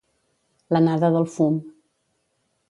[0.75, 1.61] L'anada del fum.